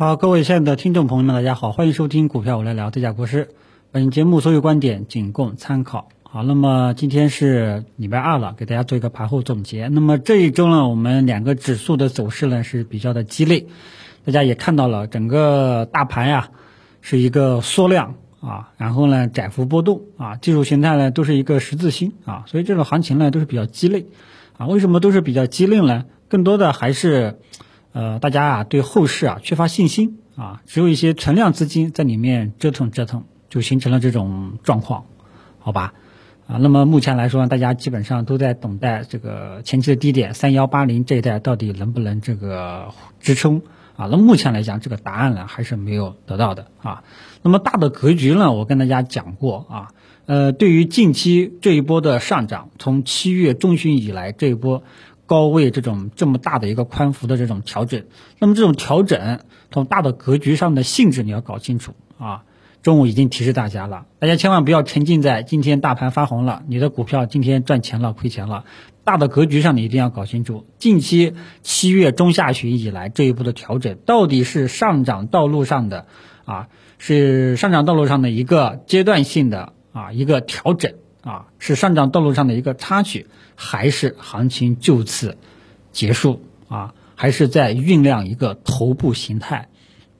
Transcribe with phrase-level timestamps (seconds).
[0.00, 3.48] 好，各位亲爱的听众朋友们，大家好，欢迎收听股票我来聊，这家国师。
[3.90, 6.10] 本节目所有观点仅供参考。
[6.22, 9.88] 好，那么今天是礼拜二了，给大家做一个盘后总结。
[9.88, 13.66] 那么这一周呢，我们两个指数的走势呢是比较的激烈，
[14.24, 16.50] 大家也看到了，整个大盘呀
[17.00, 24.06] 是一个缩量啊，然后呢窄幅波动啊，技术形态呢都是一个十字星啊，所以这种行情呢都是比较鸡肋
[24.58, 24.68] 啊。
[24.68, 26.04] 为什么都是比较鸡肋呢？
[26.28, 27.40] 更多的还是
[27.92, 35.06] 呃大家啊对后市啊缺乏信心啊，只有一些存量资金在里面折腾折腾，就形成了这种状况，
[35.58, 35.94] 好吧？
[36.46, 42.88] 啊，那么目前来说，大家基本上都在等待这个前期的低点三幺八零这一带到底能不能这个
[43.20, 43.60] 支撑
[43.96, 44.08] 啊？
[44.10, 47.04] 那目前来讲，这个答案呢还是没有得到的啊。
[47.42, 49.88] 那么大的格局呢，我跟大家讲过啊，
[50.24, 54.82] 呃，对于近期这一波的上涨，从七月中旬以来这一波
[55.28, 58.02] 高位这种这么大的一个宽幅的这种调整，
[58.40, 62.42] 那么这种调整从大的格局上的性质你要搞清楚啊。
[62.80, 68.64] 中午已经提示大家了，大家千万不要沉浸在今天大盘发红了，你的股票今天赚钱了亏钱了。
[69.04, 76.06] 大的格局上你一定要搞清楚，近期七月中下旬以来这一步的调整到底是上涨道路上的
[76.44, 85.36] 啊，是上涨道路上的一个阶段性的啊一个调整啊，是上涨道路上的一个插曲，还是行情就此
[85.92, 89.68] 结束啊，还是在酝酿一个头部形态？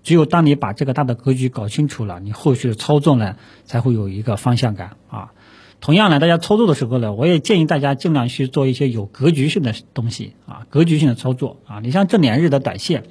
[0.02, 5.32] 只有当你把这个大的格局搞清楚了，你后续的操作呢才会有一个方向感啊。
[5.80, 11.80] 同样呢，大家操作的时候呢，我也建议大家尽量去做一些有格局性的东西啊，格局性的操作啊。
[11.80, 13.04] 你像这两日的短线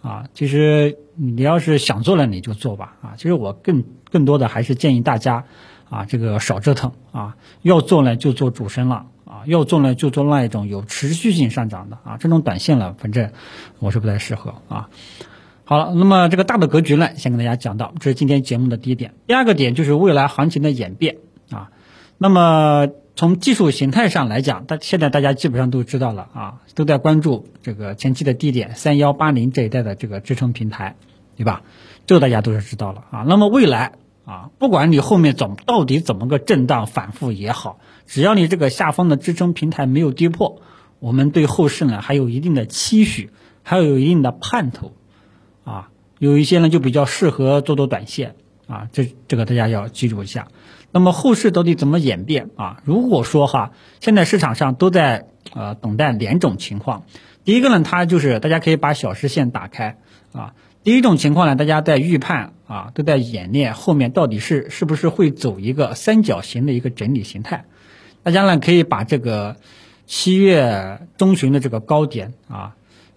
[0.00, 3.14] 啊，其实你要是想做了你就做吧啊。
[3.16, 5.44] 其实我更更多的还是建议大家
[5.88, 13.30] 啊，这个少折腾啊，要做呢就做主升了啊，要做呢就做那一种有持续性上涨的啊，这种短线了，反正
[13.78, 14.88] 我是不太适合啊。
[15.64, 19.14] 好了，那么这个大的格局呢，先跟大家讲到，这是今天节目的第一点。
[19.26, 21.16] 第二个点就是未来行情的演变
[21.50, 21.70] 啊。
[22.18, 30.94] 那么从技术形态上来讲，大现在大家基本上都知道了啊，都在关注这个前期的低点三幺八零这一带的这个支撑平台，
[31.36, 31.62] 对吧？
[32.06, 33.24] 这个大家都是知道了啊。
[33.26, 33.94] 那么未来
[34.26, 40.60] 啊，不管你后面怎么到底怎么个震荡反复也好，只要你这个下方的支撑平台没有跌破，
[40.98, 43.30] 我们对后市呢还有一定的期许，
[43.62, 44.92] 还有一定的盼头。
[45.64, 48.34] 啊，有一些呢就比较适合做做短线
[48.66, 50.48] 啊，这这个大家要记住一下。
[50.90, 52.80] 那么后市到底怎么演变啊？
[52.84, 53.70] 如果说哈，
[54.00, 57.04] 现在市场上都在呃等待两种情况。
[57.44, 59.98] 第一个呢，它就是大家可以把小时线打开
[60.32, 60.54] 啊。
[60.86, 67.64] 第一种情况呢，大家在预判啊，都在演练后面到底是是不是会走一个三角形的一个整理形态。
[68.22, 69.56] 大家呢可以把这个
[70.06, 72.76] 七月中旬的这个高点啊，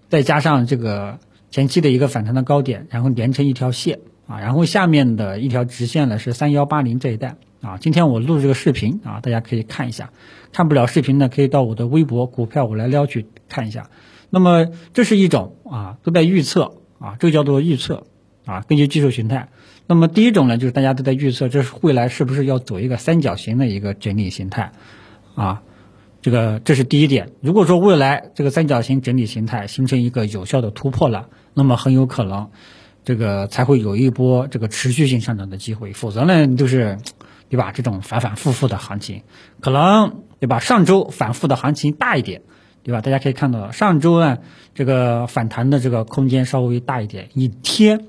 [0.10, 1.20] 再加上这个。
[1.52, 7.78] 前期的一个反弹的高点，然后连成一条线啊，然后下面的一条直线呢是三幺八零这一带啊。
[7.80, 10.12] 今天我录这个视频啊，大家可以看一下。
[10.54, 13.90] 看不了视频呢，可以到我的微博股票我来撩去看一下。
[14.32, 18.04] 那么这是一种啊，都在预测啊，这个叫做预测
[18.46, 19.50] 啊，根据技术形态。
[19.88, 24.72] 那么第一种呢，就是大家都在预测，这是未来是不是要走一个三角形的一个整理形态
[25.36, 25.64] 啊？
[26.22, 27.32] 这个这是第一点。
[27.42, 32.50] 如果说未来这个三角形整理形态形成一个有效的突破了，那么很有可能，
[33.06, 35.94] 这个才会有一波这个持续性上涨的机会。
[35.94, 36.98] 否则呢，就是，
[37.48, 37.72] 对吧？
[37.72, 39.24] 这种反反复复的行情，
[39.62, 40.60] 可能对吧？
[40.60, 42.42] 上周反复的行情大一点，
[42.84, 43.02] 对吧？
[43.02, 44.40] 大家可以看到，上周呢，
[44.74, 48.06] 这个反弹的这个空间稍微大一点，一天，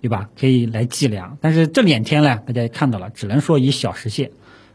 [0.00, 0.30] 对吧？
[0.38, 1.38] 可以来计量。
[1.40, 4.30] 但是这两天呢，大家也看到了，只能说以小时线，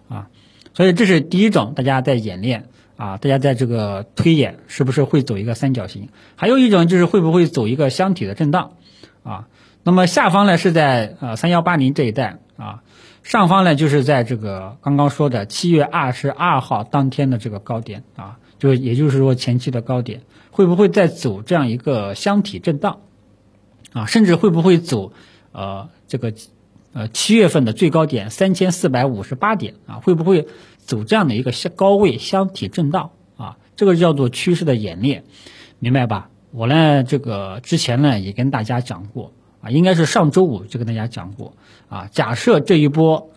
[0.07, 0.27] 啊。
[0.73, 6.09] 所以这是第一种，大家在演练啊，大家在这个推演是不是会走一个三角形？
[6.35, 8.73] 还有一种就是会不会走一个箱体的震荡
[9.23, 9.47] 啊？
[9.83, 12.83] 那么下方呢是在呃三幺八零这一带啊，
[13.23, 20.21] 上方呢就是在这个刚刚说的七月二十二号当天的这个高点啊，就也就是说前期的高点，
[20.51, 22.99] 会不会再走这样一个箱体震荡
[23.93, 24.05] 啊？
[24.05, 25.11] 甚至会不会走
[25.51, 26.31] 呃这个？
[26.91, 30.47] 呃，七月份的最高点三千四百五十八点啊，会不会
[30.79, 33.57] 走这样的一个高位箱体震荡啊？
[33.75, 35.23] 这个叫做趋势的演练，
[35.77, 36.31] 明白吧？
[36.49, 39.31] 我呢，这个之前呢也跟大家讲过
[39.61, 41.53] 啊，应该是上周五就跟大家讲过
[41.89, 42.09] 啊。
[42.11, 43.29] 假设这一波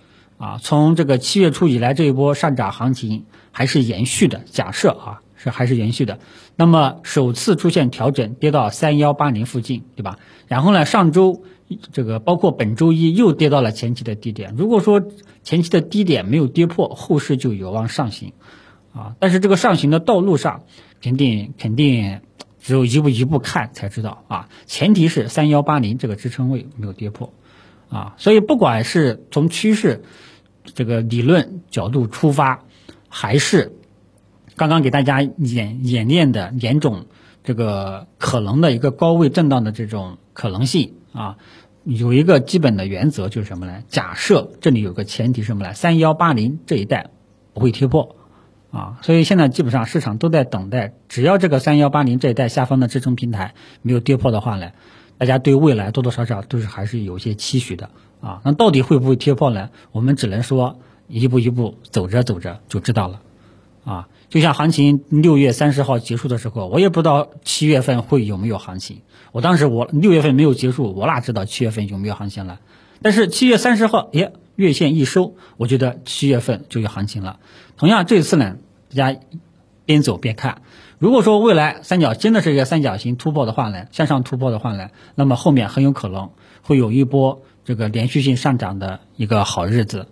[0.43, 6.19] 啊，从这个七月初以来这一波上涨行情还是延续的，假设啊是还是延续的，
[6.57, 10.19] 那么首次出现调整跌到三幺八零附近，对吧？
[10.49, 11.45] 然后呢，上周。
[11.91, 14.57] 这个包括本周一又跌到了前期的低点。
[14.59, 15.03] 如果说
[15.43, 18.35] 前期的低点没有跌破，后市就有望上行，
[18.93, 20.65] 啊，但是这个上行的道路上
[21.01, 22.21] 肯定肯定
[22.61, 24.49] 只有一步一步看才知道啊。
[24.67, 27.33] 前提是三幺八零这个支撑位没有跌破
[27.89, 30.05] 啊，所以不管是从趋势
[30.65, 32.65] 这个理论角度出发，
[33.09, 33.73] 还是
[34.57, 37.07] 刚刚给大家演演练的两种
[37.45, 41.37] 这个可能的一个高位震荡的这种可能性啊，
[41.85, 43.83] 有一个基本的原则就是什么呢？
[43.89, 45.75] 假设这里有个前提什么呢？
[45.75, 47.11] 三幺八零这一带
[47.53, 48.17] 不会跌破。
[48.71, 54.71] 啊，所以现在基本上市场都在等待，只要这个三幺八零这一带下方的支撑平台没有跌破的话呢，
[55.23, 57.91] 大家对未来多多少少都是还是有些期许的
[58.21, 58.41] 啊。
[58.45, 59.71] 那到底会不会跌破呢？
[59.93, 63.23] 我们只能说一步一步走着走着就知道了。
[63.85, 69.03] 啊，就像行情六月三十号结束的时候，我也不知道七月份会有没有行情。
[69.31, 72.59] 我当时我六月份没有结束，我哪知道七月份有没有行情了？
[73.01, 74.33] 但是七月三十号，耶。
[74.57, 77.39] 月线一收，我觉得七月份就有行情了。
[77.77, 78.57] 同样，这次呢，
[78.91, 79.21] 大家
[79.87, 80.63] 边走边看。
[81.03, 86.31] 如果说未来三角真的是一个三角形突破的话呢，向上突破的话呢，那么后面很有可能
[86.63, 90.07] 会有一波这个连续性上涨的一个好日子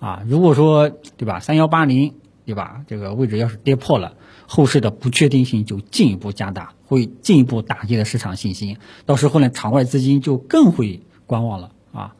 [0.00, 0.24] 啊。
[0.26, 4.14] 如果说对吧，三幺八零对吧，这个位置要是跌破了，
[4.48, 8.78] 后市的不确定性就进一步加大，会进一步打击的市场信心。
[9.06, 12.16] 到时候呢，场外资金就更会观望了啊。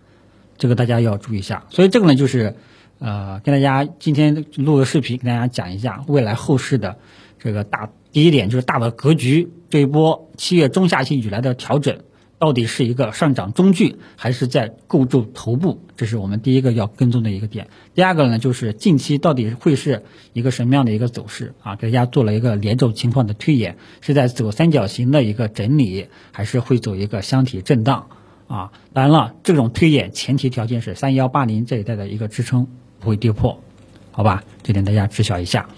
[0.58, 2.54] 这个大家要注意一下，所以这个呢就是，
[3.00, 6.98] 呃，跟大家今天录个视频，跟大家讲一下未来后市的
[7.40, 12.00] 这个大第一点就是大的格局，这一波七月中下旬以来的调整，
[12.38, 15.80] 到底是一个上涨中距，还是在构筑头部？
[15.96, 17.68] 这是我们第一个要跟踪的一个点。
[17.94, 20.02] 第二个呢，就是近期到底会是
[20.34, 21.76] 一个什么样的一个走势啊？
[21.76, 28.08] 给大家做了一个连轴情况的推演，是在走三角形的一个整理，还是会走一个箱体震荡？
[28.46, 32.66] 啊，当然了，这种推演前提条件是三幺八零这一带的一个支撑
[33.00, 33.62] 不会跌破，
[34.10, 34.44] 好吧？
[34.62, 35.70] 这点大家知晓一下。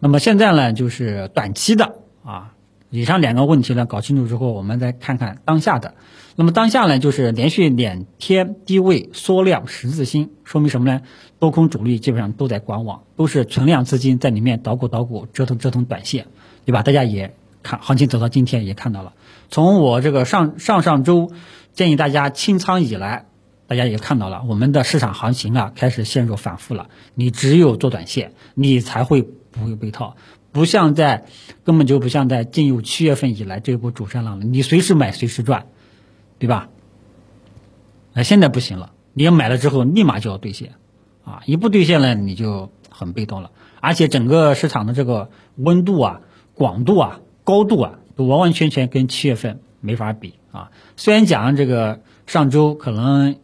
[0.00, 2.54] 那么现在呢，就是短期的啊，
[2.88, 5.94] 以上两个问题呢搞清楚之后，我们再看看当下的。
[6.36, 11.02] 那么当下呢，就是连续两天低位缩量十字星，说明什么呢？
[11.38, 16.28] 多空主力基本上都在观望，都是存量资金在里面捣鼓捣鼓，折腾折腾短线，
[16.64, 16.82] 对吧？
[16.82, 19.12] 大家也看行情走到今天也看到了。
[19.50, 21.30] 从我这个上上上周
[21.74, 23.26] 建议大家清仓以来，
[23.66, 26.88] 大家也看到了，我们的市场行情啊开始陷入反复了。
[27.14, 30.16] 你只有做短线，你才会不会被套，
[30.52, 31.24] 不像在
[31.64, 35.66] 根本就不像在进入七月份以来这一波主升浪了，你随时买随时赚，
[36.38, 36.68] 对吧？
[38.12, 40.74] 那，现在不行了，你要买了之后立马就要兑现，
[41.24, 43.50] 啊，一不兑现了你就很被动了，
[43.80, 46.20] 而且整个市场的这个温度啊、
[46.54, 47.94] 广度啊、高度啊。
[48.16, 50.72] 都完完全全跟七月份没法比啊！
[50.98, 53.36] 虽然讲这个上周可能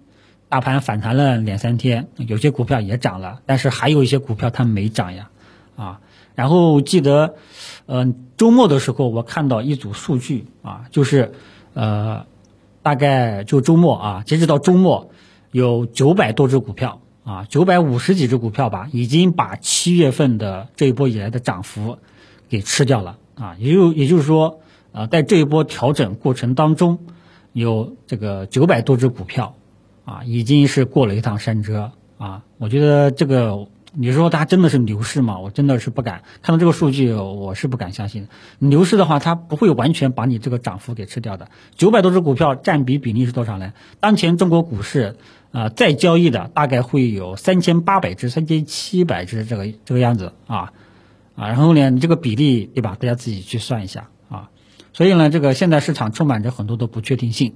[0.50, 5.30] 大盘反弹了两三天，有些股票也涨了，但是还有一些股票它没涨呀
[5.76, 6.00] 啊！
[6.34, 7.36] 然后记得，
[7.86, 11.32] 嗯，周末的时候我看到一组数据啊，就是
[11.74, 12.26] 呃，
[12.82, 15.10] 大概就周末啊，截止到周末
[15.52, 21.98] 有九百多只股票啊，九百五十几只股票吧，已经把七月份的这一波以来的涨幅
[22.48, 23.54] 给吃掉了啊！
[23.58, 24.60] 也就也就是说。
[24.92, 27.00] 啊，在这一波调整过程当中，
[27.52, 29.54] 有这个九百多只股票，
[30.06, 32.44] 啊，已经是过了一趟山车啊。
[32.56, 35.38] 我觉得这个，你说它真的是牛市吗？
[35.38, 38.28] 我真的是不敢看到这个数据，我是不敢相信。
[38.58, 41.48] 牛市的话，它不会完全把你这个涨幅给吃掉的。
[41.74, 43.72] 九百多只股票占比比例是多少呢？
[43.98, 45.16] 当前中国股市
[45.50, 50.74] 啊，在交易的大概会有三千八百只、三千七百只这个这个样子啊
[51.34, 51.48] 啊。
[51.48, 52.98] 然后呢，你这个比例对吧？
[53.00, 54.50] 大家自己去算一下啊。
[54.92, 57.54] 所以呢，这个现在市场充满着很多的不确定性，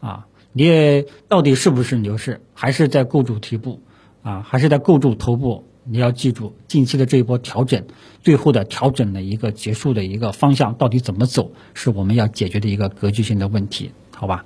[0.00, 3.82] 啊，你也到底是不是牛市，还是在构筑底部，
[4.22, 5.68] 啊，还是在构筑头部？
[5.84, 7.84] 你要记住，近期的这一波调整，
[8.22, 14.44] 最后的调整的一个结束的一个方向到底怎么走，是我们要解决的一个格局性的问题，好吧？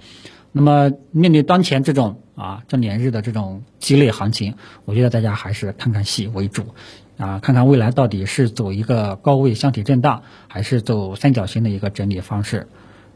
[0.52, 6.64] 那么面对当前这种啊这两日的这种激烈行情，我觉得大家还是看看戏为主。
[7.18, 12.68] 啊，看看未来到底是走一个高位箱体震荡，还是走三角形的一个整理方式，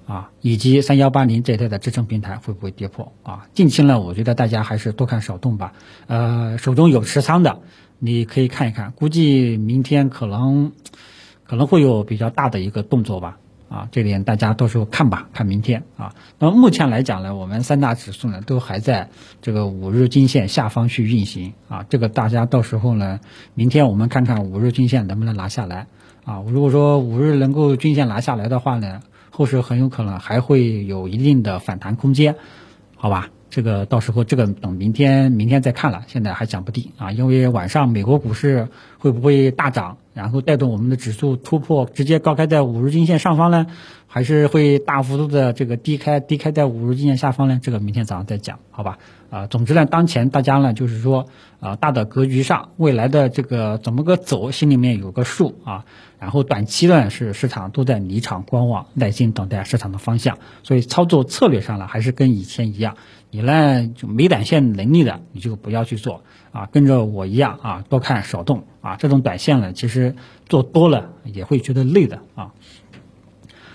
[0.06, 3.46] 啊，以及三幺八零这一带的支撑平台会不会跌破啊？
[3.52, 5.74] 近期呢，我觉得大家还是多看少动吧。
[6.06, 7.60] 呃，手中有持仓的，
[8.00, 10.72] 你可以看一看，估计明天可能
[11.44, 13.36] 可能会有比较大的一个动作吧。
[13.68, 16.12] 啊，这点大家到时候看吧，看明天啊。
[16.40, 19.10] 那么目前来讲呢，我们三大指数呢都还在
[19.42, 21.86] 这个五日均线下方去运行啊。
[21.88, 23.20] 这个大家到时候呢，
[23.54, 25.86] 明天我们看看五日均线能不能拿下来
[26.24, 26.42] 啊。
[26.48, 32.34] 如果说五日能够均线拿下来的话呢，后市很有可能还会有一定的反弹空间，
[32.96, 33.28] 好吧？
[33.50, 37.10] 这个到时候这个等明天明天再看了，现在还讲不定啊。
[37.10, 38.66] 因为晚上美国股市
[38.98, 39.96] 会不会大涨？
[40.20, 43.66] 然后带动我们的指数突破，直接高开在五日均线上方呢，
[44.06, 47.58] 还是会大幅度的这个低开，低开在五日均线下方呢？
[47.62, 48.98] 这个明天早上再讲，好吧？
[49.30, 51.24] 啊，总之呢，当前大家呢就是说，
[51.58, 55.86] 啊，大的格局上，未来的这个怎么个走，心里面有个数啊。
[56.18, 60.36] 然后短期呢是市场都在离场观望，耐心等待市场的方向。
[60.62, 62.96] 所以操作策略上呢，还是跟以前一样，
[63.30, 68.96] 你呢就没短线能力的，你就不要去做啊，跟着我一样啊，多看少动啊。
[68.96, 70.14] 这种短线呢，其实
[70.48, 72.52] 做多了也会觉得累的啊。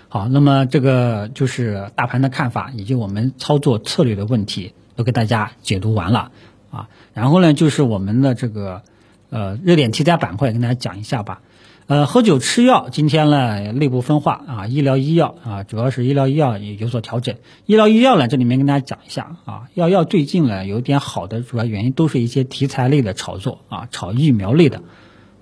[0.09, 4.73] 好，那么这个就是大盘的看法，以及我们操作策略的问题。
[4.97, 6.31] 都给大家解读完了
[6.71, 8.81] 啊，然后呢，就是我们的这个
[9.29, 11.41] 呃热点题材板块，跟大家讲一下吧。
[11.87, 17.35] 呃，喝酒吃药，今天呢内部分化啊，医疗医药啊，主要是医疗医药也有所调整。
[17.67, 24.81] 医疗医药呢，这里面跟大家讲一下啊，药药最近呢有点好的主要原因都是一些题材类的炒作啊，炒疫苗类的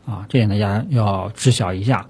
[0.06, 2.08] 啊，这点大家要知晓一下。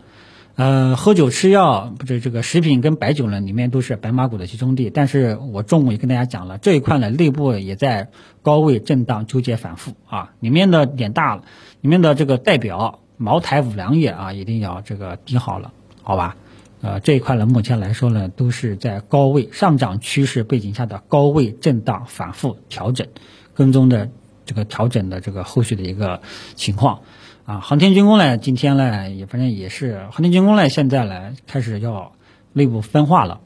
[0.55, 4.89] 呃，喝酒吃药不是这个食品跟白酒呢，里面都是白马股的集中地。
[4.89, 8.09] 但是我中午也跟大家讲了，这一块呢，内部也在
[8.41, 10.31] 高位震荡纠结反复啊。
[10.39, 11.43] 里面的点大了，
[11.81, 16.35] 里面的这个代表茅台、五粮液啊，一定要这个盯好了，好吧？
[16.81, 23.07] 呃，这一块呢，目前来说呢，都是在高位上涨趋势背景下的高位震荡反复调整，
[23.53, 24.09] 跟踪的
[24.45, 26.21] 这个调整的这个后续的一个
[26.55, 26.99] 情况。
[27.45, 32.11] 啊，航天军工呢，今天呢也反正也是航天军工呢，现在呢开始要
[32.51, 33.39] 内部分化了，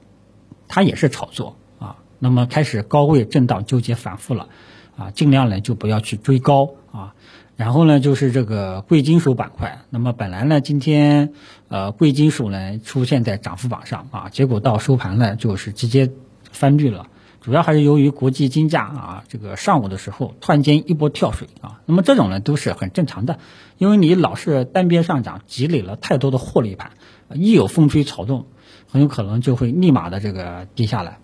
[0.67, 4.49] 它也是炒作啊，那么开始高位震荡纠结反复了，
[4.97, 7.13] 啊，尽量呢就不要去追高啊，
[7.57, 11.33] 然后呢就是这个贵金属板块，那么本来呢今天
[11.67, 16.11] 呃贵金属呢出现在涨幅榜上啊，结果到收盘呢就是直接
[16.51, 17.07] 翻绿了。
[17.41, 23.39] 主要还是由于国际金价啊，这个上午的时候突然间一波跳水啊，那么这种呢都是很正常的，
[23.77, 26.91] 因为你老是单边上涨，积累了太多的获利盘，
[27.33, 28.47] 一有风吹草动，
[28.91, 31.19] 很有可能就会立马的这个跌下来，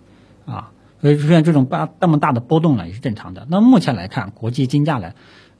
[0.46, 0.72] 啊，
[1.02, 3.46] 所以出现这种大那么大的波动呢也是正常的。
[3.50, 5.12] 那目前来看，国际金价呢，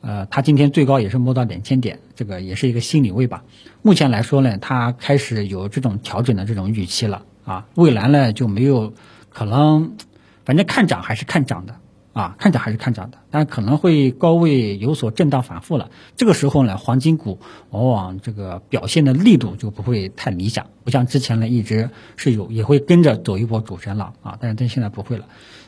[0.07, 3.43] 呃，它今天最高也是摸到两千点，这个也是一个心理位吧。
[3.81, 8.93] 目前来说呢，它开始有这种调整的这种预期了啊，未来呢就没有
[9.31, 9.97] 可能。
[10.45, 11.77] 反正看涨还是看涨的
[12.13, 15.89] 啊，看涨还是看涨的，但可能会高位有所震荡反复了。
[16.17, 25.25] 这个时候呢，黄金股往往这个表现的力度就不会太理想，不像之前呢一直是有也会跟着走一波主升浪啊，但是但现在不会了。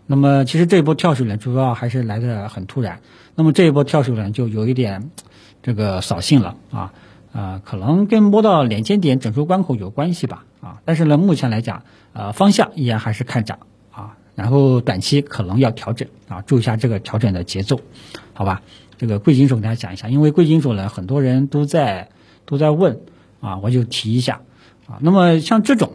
[0.06, 3.00] 那么其实这一波跳水呢，主要还是来的很突然。
[3.34, 5.10] 那么这一波跳水呢，就有一点
[5.62, 6.92] 这个扫兴了啊
[7.32, 11.82] 啊，可能跟摸到两千点整数关口有关系吧啊，但是呢，目前来讲，
[12.12, 13.58] 呃，方向依然还是看涨
[13.90, 14.16] 啊。
[14.34, 17.80] 然后短期可能要调整啊，注意一下这个调整的节奏，
[18.32, 18.62] 好吧？
[18.96, 22.08] 这个贵金属跟大家讲一下，因为贵金属呢，很多人都在
[22.44, 23.00] 都在问
[23.40, 24.40] 啊，我就提一下
[24.86, 24.98] 啊。
[25.00, 25.92] 那么像这种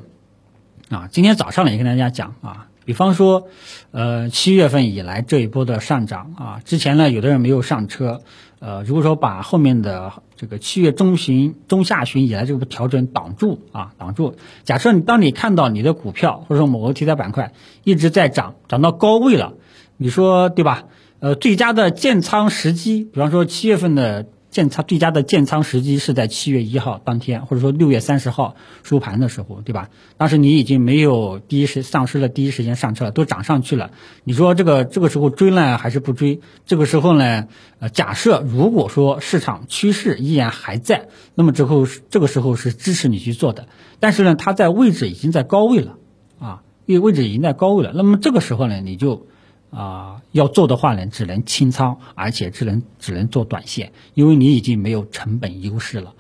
[0.90, 2.68] 啊，今天早上呢也跟大家讲啊。
[2.86, 3.48] 比方说，
[3.92, 8.22] 呃，七月份以来这一波的上涨啊，之前呢有的人没有上车，
[8.60, 14.36] 呃，如果说把后面的这个七月中旬、中下旬以来这个调整挡住啊，挡住。
[14.64, 19.54] 假设你当你看到你的股票或者说某个题材板块一直在涨，涨到高位了，
[19.98, 20.86] 你说对吧？
[21.20, 24.26] 呃，最佳的建仓时机，比方说七月份的。
[24.52, 29.90] 建仓最佳的建仓时机是在七月一号当天，或者说六月三十号收盘的时候，对吧？
[30.18, 33.92] 当时你已经没有第一时丧失了第一时间上车了，都涨上去了。
[34.26, 36.42] 你说这个这个时候追呢，还是不追？
[36.66, 37.48] 这个时候呢，
[37.80, 43.70] 呃，假设如果说市场趋势依然还在，那么之后这个时候是支持你去做的。
[44.02, 45.96] 但是呢，它在位置已经在高位了，
[46.40, 47.94] 啊，因为位置已经在高位了。
[47.96, 49.28] 那么这个时候呢，你就。
[49.72, 56.14] 啊，要做的话呢，只能清仓，而且只能只能做短线，因为你已经没有成本优势了。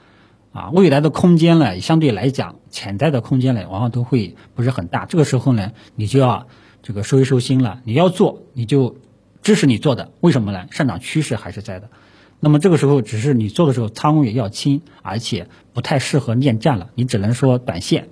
[0.54, 5.06] 啊，未来的空间呢，相对来讲，潜在的空间呢，往往都会不是很大。
[5.06, 6.48] 这个时候呢，你就要
[6.82, 7.82] 这个收一收心了。
[7.86, 8.98] 你要做，你就
[9.42, 10.68] 支持你做的，为什么呢？
[10.72, 11.90] 上涨趋势还是在的。
[12.42, 18.10] 那么这个时候，只是你做的时候仓位要轻，而且不太适合恋战了，你只能说短线。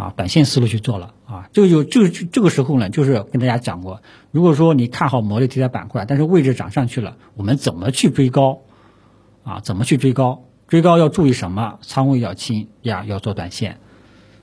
[0.00, 8.60] 啊，短线思路去做了啊，这个就就这个时候呢，就是跟大家讲过，如果说你看好某类题材板块，但是位置涨上去了，我们怎么去追高？
[9.44, 10.44] 啊，怎么去追高？
[10.68, 11.78] 追高要注意什么？
[11.82, 13.78] 仓位要轻呀，要做短线，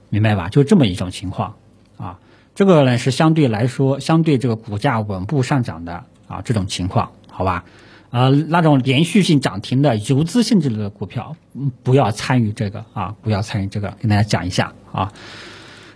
[0.10, 0.50] 明白吧？
[0.50, 1.56] 就这么一种情况
[1.98, 2.20] 啊，
[2.54, 7.66] 这个呢是相对来说，相对这个股价稳步上涨的啊这种情况，好吧？
[8.10, 11.36] 啊，那种连续性涨停的游资性质的股票，
[11.84, 15.12] 不要参与这个啊，不要参与这个，跟大家讲一下啊，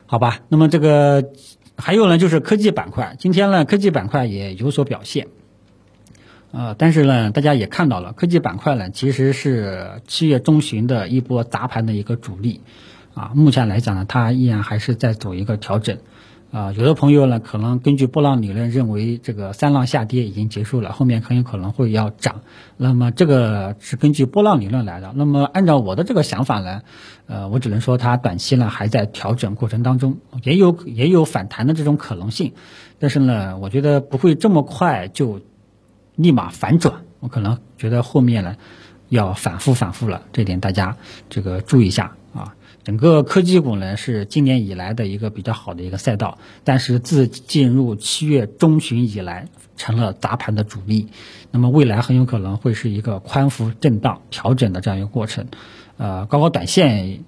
[0.05, 0.39] 好吧？
[0.49, 1.23] 那么这个
[1.77, 5.27] 还有呢，就是科技板块，今天呢，科技板块也有所表现。
[6.51, 12.59] 呃，但是呢，大家也看到了，科技板块呢其实是七月中旬的一波砸盘的一个主力，
[13.13, 15.97] 啊，目前来讲呢，它依然还是在走一个调整。
[16.51, 22.41] 啊，有的朋友呢，可能根据波浪理论认为这个三浪下跌已经结束了，后面很有可能会要涨。
[22.75, 25.13] 那么这个是根据波浪理论来的。
[25.15, 26.81] 那么按照我的这个想法呢，
[27.25, 32.51] 呃，我只能说它短期呢还在调整过程当中，也有也有反弹的这种可能性。
[32.99, 35.39] 但是呢，我觉得不会这么快就
[36.15, 38.57] 立马反转，我可能觉得后面呢
[39.07, 40.97] 要反复反复了，这点大家
[41.29, 42.55] 这个注意一下啊。
[42.83, 49.47] 整个科技股呢是今年以来的一个比较好的一个赛道，但是自进入七月中旬以来
[49.77, 51.07] 成了砸盘的主力，
[51.51, 55.45] 那么未来很有可能会是一个宽幅震荡调整的这样一个过程，
[55.97, 57.23] 呃，高高短线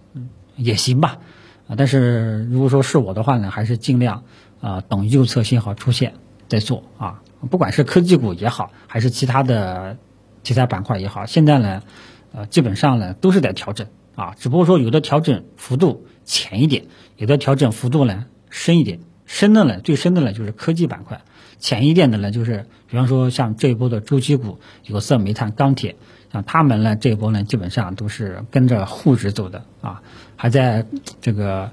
[0.55, 1.19] 也行吧，
[1.67, 4.24] 啊，但是如果说是我的话呢，还是尽量
[4.60, 6.13] 啊等右侧信号出现
[6.48, 6.83] 再做。
[6.98, 9.98] 啊，不管是科技股也好，还是其他的
[10.43, 11.83] 其他板块也好，现在呢，
[12.31, 13.88] 呃，基本上呢都是在调整。
[14.15, 16.86] 啊，只不过说有的调整幅度浅一点，
[17.17, 19.00] 有的调整幅度呢深一点。
[19.25, 21.20] 深的呢，最深的呢就是科技板块；
[21.58, 25.96] 浅一点的呢，就是比方说像这一波的周期股，有色、煤炭、钢铁，
[26.32, 30.03] 像他们呢这一波呢基本上都是跟着沪指走的啊，
[30.36, 30.86] 还在
[31.22, 31.72] 这个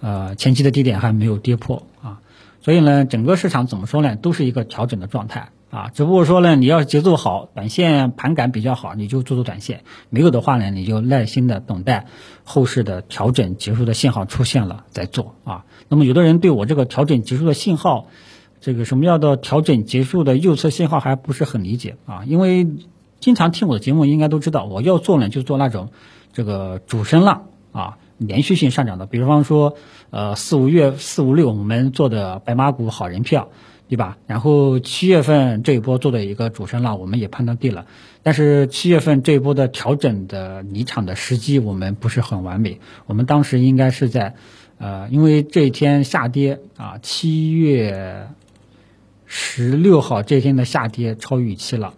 [0.00, 2.20] 呃前期的低点还没有跌破啊，
[2.60, 5.50] 所以呢，整个市场怎么说呢，都是一个调整的状态。
[5.70, 12.06] 啊，只不过说呢，你要是节奏好，短线盘感比较好，你就做做短线；没有的话呢，你就耐心的等待
[12.42, 15.66] 后市的调整结束的信号出现了再做啊。
[15.90, 18.06] 那么有的人对我这个调整结束的信号，
[18.62, 22.24] 这个什么叫做调整结束的右侧信号还不是很理解啊？
[22.24, 22.66] 因为
[23.20, 25.90] 经常听我的节目应该都知道，我要做呢就做那种
[26.32, 29.74] 这个主升浪啊，连续性上涨的，比方说
[30.08, 33.50] 呃四五月四五六我们做的白马股好人票。
[33.88, 34.18] 对吧？
[34.26, 37.86] 然后七月份这一波做的一个主升浪，我们也判断对了。
[38.22, 42.80] 但是七月份这一波的调整的离场的时机，我们不是很完美。
[43.06, 44.34] 我们当时应该是在，
[44.76, 48.28] 呃，因为这一天下跌啊，七月
[49.24, 51.94] 十六号这天的下跌超预期了，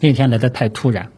[0.00, 1.10] 那天来的太突然，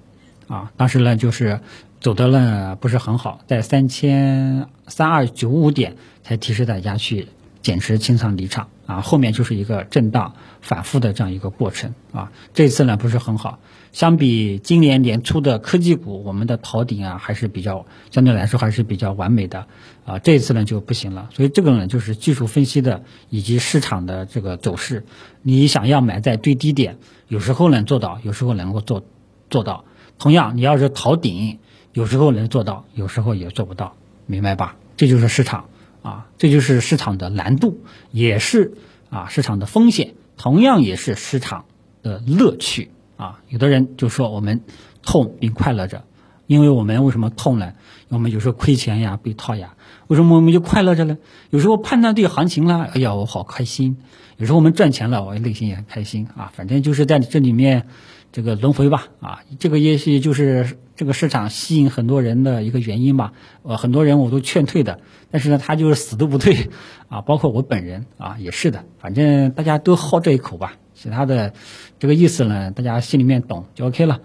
[0.48, 1.60] 啊，当时呢就是
[2.00, 7.28] 走的呢不是很好，在三千三二九五点才提示大家去
[7.60, 8.68] 减持清仓离场。
[8.86, 12.32] 啊，后面就是一个震荡反复的这样一个过程啊。
[12.54, 13.58] 这次呢不是很好，
[13.92, 19.66] 相比今年年初的科技股，我们的逃顶啊还是比较相对来说还是比较完美的
[20.04, 20.18] 啊。
[20.20, 25.04] 这一次呢就不行了，所以这个呢就是技术分析的以及市场的这个走势。
[25.42, 29.04] 你想要买在最低点，有时候能做到，有时候能够做
[29.50, 29.84] 做到。
[30.18, 31.58] 同样，你要是逃顶，
[31.92, 33.96] 有时候能做到，有时候也做不到，
[34.26, 34.76] 明白吧？
[34.96, 35.66] 这就是市场。
[36.06, 37.80] 啊，这就是市场的难度，
[38.12, 38.74] 也是
[39.10, 41.64] 啊市场的风险，同样也是市场
[42.00, 43.40] 的乐趣啊。
[43.48, 44.60] 有的人就说我们
[45.02, 46.04] 痛并快乐着，
[46.46, 47.72] 因为我们为什么痛呢？
[48.08, 49.74] 我们有时候亏钱呀，被套呀，
[50.06, 51.18] 为什么我们就快乐着呢？
[51.50, 53.96] 有时候判断对行情了，哎呀，我好开心；
[54.36, 56.52] 有时候我们赚钱了，我内心也很开心啊。
[56.54, 57.88] 反正就是在这里面
[58.36, 63.32] 这个轮回吧，啊，这个也许就是这个市场吸引很多人的一个原因吧。
[63.62, 65.00] 呃，很多人我都劝退的。
[65.30, 66.68] 但是呢，他就是死都不退，
[67.08, 68.84] 啊，包括我本人啊，也是的。
[68.98, 71.54] 反正大家都好这一口吧，其他的
[71.98, 74.20] 这个意思呢，大家心里面懂就 OK 了。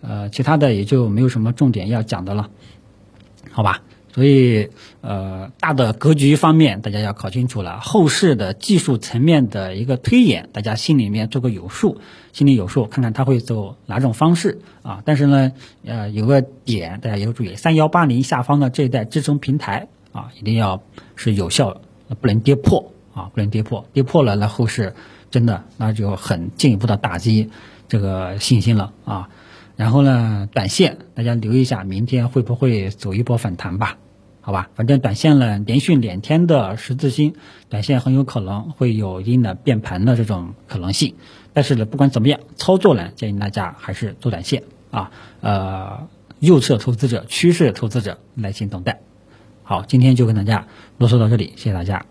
[0.00, 2.48] 呃，其他的也就没有什么重点要讲的了，
[3.50, 3.82] 好吧？
[4.14, 4.68] 所以
[5.00, 12.00] 呃，大的格局方面大家要搞清楚了，后市的技术层面的一个推演，大家心里面做个有数，
[12.32, 15.02] 心里有数，看看它会走哪种方式啊。
[15.04, 15.52] 但是呢，
[15.84, 19.88] 呃，有个点大家也要注意，三幺八零下方的这一带支撑平台。
[20.12, 20.82] 啊，一定要
[21.14, 21.80] 是有效，
[22.20, 24.92] 不能跌破啊，不能跌破，跌破了那后市
[25.30, 27.48] 真的那就很进一步的打击
[27.86, 29.28] 这个信心了啊。
[29.80, 33.96] 然后呢，短线大家留意一下，明天会不会走一波反弹吧？
[34.42, 37.32] 好吧，反正短线呢，连续两天的十字星，
[37.70, 41.14] 短线很有可能会有一定的变盘的这种可能性。
[41.54, 45.12] 但是呢，不管怎么样，操作呢，建议大家还是做短线啊。
[45.40, 46.08] 呃，
[46.40, 49.00] 右侧投资者、趋势投资者耐心等待。
[49.62, 50.66] 好，今天就跟大家
[50.98, 52.04] 啰嗦到这里，谢谢大家。